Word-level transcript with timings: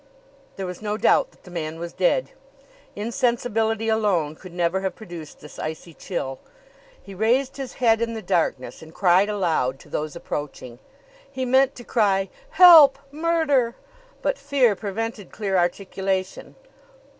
There 0.55 0.65
was 0.65 0.81
no 0.81 0.97
doubt 0.97 1.29
that 1.29 1.43
the 1.43 1.51
man 1.51 1.77
was 1.77 1.93
dead. 1.93 2.31
Insensibility 2.95 3.87
alone 3.87 4.33
could 4.35 4.51
never 4.51 4.79
have 4.81 4.95
produced 4.95 5.41
this 5.41 5.59
icy 5.59 5.93
chill. 5.93 6.39
He 6.99 7.13
raised 7.13 7.57
his 7.57 7.73
head 7.73 8.01
in 8.01 8.15
the 8.15 8.21
darkness, 8.23 8.81
and 8.81 8.95
cried 8.95 9.29
aloud 9.29 9.77
to 9.81 9.89
those 9.89 10.15
approaching. 10.15 10.79
He 11.29 11.45
meant 11.45 11.75
to 11.75 11.83
cry: 11.83 12.29
"Help! 12.49 12.97
Murder!" 13.11 13.75
But 14.23 14.39
fear 14.39 14.75
prevented 14.75 15.31
clear 15.31 15.55
articulation. 15.55 16.55